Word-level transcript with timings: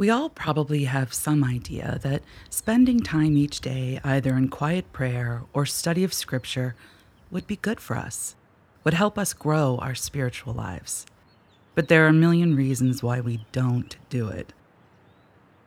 We 0.00 0.08
all 0.08 0.30
probably 0.30 0.84
have 0.84 1.12
some 1.12 1.44
idea 1.44 1.98
that 2.00 2.22
spending 2.48 3.00
time 3.00 3.36
each 3.36 3.60
day 3.60 4.00
either 4.02 4.34
in 4.34 4.48
quiet 4.48 4.90
prayer 4.94 5.42
or 5.52 5.66
study 5.66 6.04
of 6.04 6.14
Scripture 6.14 6.74
would 7.30 7.46
be 7.46 7.56
good 7.56 7.80
for 7.80 7.98
us, 7.98 8.34
would 8.82 8.94
help 8.94 9.18
us 9.18 9.34
grow 9.34 9.76
our 9.76 9.94
spiritual 9.94 10.54
lives. 10.54 11.04
But 11.74 11.88
there 11.88 12.06
are 12.06 12.08
a 12.08 12.14
million 12.14 12.56
reasons 12.56 13.02
why 13.02 13.20
we 13.20 13.44
don't 13.52 13.94
do 14.08 14.28
it. 14.28 14.54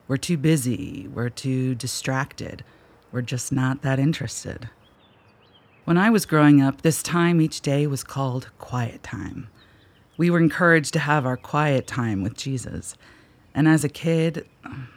We're 0.07 0.17
too 0.17 0.37
busy, 0.37 1.07
we're 1.13 1.29
too 1.29 1.75
distracted, 1.75 2.63
we're 3.11 3.21
just 3.21 3.51
not 3.51 3.83
that 3.83 3.99
interested. 3.99 4.67
When 5.85 5.99
I 5.99 6.09
was 6.09 6.25
growing 6.25 6.59
up, 6.59 6.81
this 6.81 7.03
time 7.03 7.39
each 7.39 7.61
day 7.61 7.85
was 7.85 8.03
called 8.03 8.49
quiet 8.57 9.03
time. 9.03 9.49
We 10.17 10.31
were 10.31 10.39
encouraged 10.39 10.93
to 10.93 10.99
have 10.99 11.23
our 11.23 11.37
quiet 11.37 11.85
time 11.85 12.23
with 12.23 12.35
Jesus. 12.35 12.97
And 13.53 13.67
as 13.67 13.83
a 13.83 13.89
kid, 13.89 14.47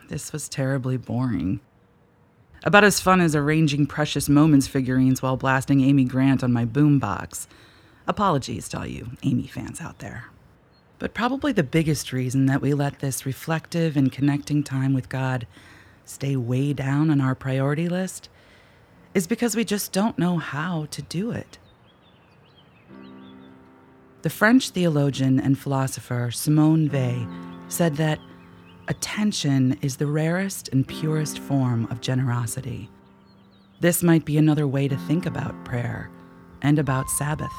this 0.08 0.32
was 0.32 0.48
terribly 0.48 0.96
boring. 0.96 1.60
About 2.64 2.84
as 2.84 3.00
fun 3.00 3.20
as 3.20 3.36
arranging 3.36 3.86
Precious 3.86 4.28
Moments 4.28 4.66
figurines 4.66 5.22
while 5.22 5.36
blasting 5.36 5.82
Amy 5.82 6.04
Grant 6.04 6.42
on 6.42 6.52
my 6.52 6.64
boombox. 6.64 7.46
Apologies 8.08 8.68
to 8.70 8.78
all 8.78 8.86
you 8.86 9.10
Amy 9.22 9.46
fans 9.46 9.80
out 9.80 9.98
there. 9.98 10.26
But 10.98 11.12
probably 11.12 11.52
the 11.52 11.62
biggest 11.62 12.12
reason 12.12 12.46
that 12.46 12.62
we 12.62 12.72
let 12.72 13.00
this 13.00 13.26
reflective 13.26 13.96
and 13.96 14.10
connecting 14.10 14.62
time 14.62 14.94
with 14.94 15.08
God 15.08 15.46
stay 16.04 16.36
way 16.36 16.72
down 16.72 17.10
on 17.10 17.20
our 17.20 17.34
priority 17.34 17.88
list 17.88 18.28
is 19.12 19.26
because 19.26 19.56
we 19.56 19.64
just 19.64 19.92
don't 19.92 20.18
know 20.18 20.38
how 20.38 20.86
to 20.90 21.02
do 21.02 21.30
it. 21.30 21.58
The 24.22 24.30
French 24.30 24.70
theologian 24.70 25.38
and 25.38 25.58
philosopher 25.58 26.30
Simone 26.30 26.88
Weil 26.88 27.28
said 27.68 27.96
that 27.96 28.18
Attention 28.88 29.76
is 29.82 29.96
the 29.96 30.06
rarest 30.06 30.68
and 30.68 30.86
purest 30.86 31.40
form 31.40 31.88
of 31.90 32.00
generosity. 32.00 32.88
This 33.80 34.04
might 34.04 34.24
be 34.24 34.38
another 34.38 34.68
way 34.68 34.86
to 34.86 34.96
think 34.96 35.26
about 35.26 35.64
prayer 35.64 36.08
and 36.62 36.78
about 36.78 37.10
Sabbath. 37.10 37.52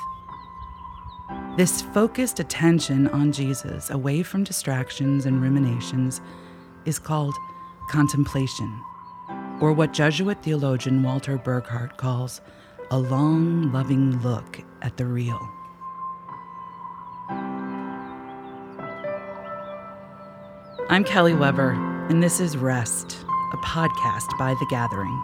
This 1.58 1.82
focused 1.82 2.40
attention 2.40 3.10
on 3.10 3.34
Jesus, 3.34 3.90
away 3.90 4.24
from 4.24 4.46
distractions 4.46 5.26
and 5.26 5.42
ruminations, 5.42 6.22
is 6.86 6.98
called 6.98 7.36
contemplation, 7.90 8.82
or 9.60 9.74
what 9.74 9.92
Jesuit 9.92 10.42
theologian 10.42 11.04
Walter 11.04 11.38
Burghardt 11.38 11.98
calls 11.98 12.40
a 12.90 12.98
long, 12.98 13.74
loving 13.74 14.22
look 14.22 14.62
at 14.82 14.96
the 14.96 15.06
real. 15.06 15.57
I'm 20.90 21.04
Kelly 21.04 21.34
Weber, 21.34 21.72
and 22.10 22.24
this 22.24 22.40
is 22.40 22.56
Rest, 22.56 23.18
a 23.52 23.58
podcast 23.58 24.38
by 24.40 24.54
The 24.54 24.66
Gathering. 24.70 25.22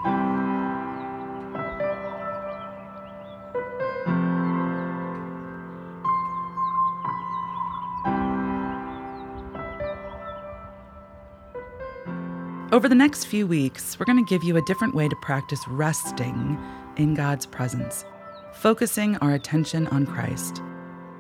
Over 12.74 12.90
the 12.90 12.96
next 12.96 13.24
few 13.24 13.48
weeks, 13.48 13.98
we're 13.98 14.06
going 14.06 14.18
to 14.18 14.30
give 14.30 14.44
you 14.44 14.58
a 14.58 14.62
different 14.64 14.94
way 14.94 15.08
to 15.08 15.16
practice 15.16 15.66
resting 15.70 16.62
in 16.98 17.14
God's 17.14 17.46
presence, 17.46 18.04
focusing 18.52 19.16
our 19.20 19.32
attention 19.32 19.88
on 19.88 20.08
Christ. 20.08 20.62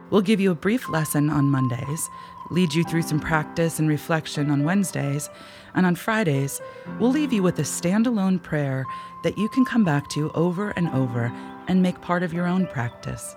We'll 0.09 0.21
give 0.21 0.39
you 0.39 0.52
a 0.52 0.55
brief 0.55 0.89
lesson 0.89 1.30
on 1.30 1.49
Mondays, 1.49 2.09
lead 2.49 2.73
you 2.73 2.83
through 2.83 3.02
some 3.02 3.19
practice 3.19 3.80
and 3.80 3.88
reflection 3.88 4.49
on 4.49 4.63
Wednesdays, 4.63 5.30
and 5.75 5.86
on 5.86 5.95
Fridays, 5.95 6.61
we'll 6.99 7.11
leave 7.11 7.33
you 7.33 7.44
with 7.44 7.59
a 7.59 7.63
standalone 7.63 8.41
prayer 8.41 8.86
that 9.23 9.38
you 9.38 9.49
can 9.49 9.66
come 9.66 9.83
back 9.83 10.09
to 10.09 10.31
over 10.31 10.71
and 10.71 10.89
over 10.89 11.31
and 11.67 11.81
make 11.81 12.02
part 12.02 12.23
of 12.23 12.33
your 12.33 12.45
own 12.45 12.67
practice. 12.67 13.36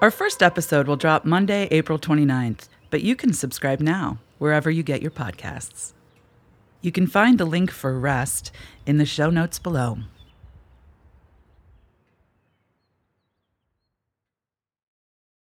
Our 0.00 0.10
first 0.10 0.42
episode 0.42 0.86
will 0.86 0.96
drop 0.96 1.24
Monday, 1.24 1.68
April 1.70 1.98
29th, 1.98 2.68
but 2.90 3.02
you 3.02 3.16
can 3.16 3.32
subscribe 3.32 3.80
now, 3.80 4.18
wherever 4.38 4.70
you 4.70 4.82
get 4.82 5.00
your 5.00 5.10
podcasts. 5.10 5.92
You 6.82 6.92
can 6.92 7.06
find 7.06 7.38
the 7.38 7.46
link 7.46 7.70
for 7.70 7.98
Rest 7.98 8.52
in 8.84 8.98
the 8.98 9.06
show 9.06 9.30
notes 9.30 9.58
below. 9.58 9.98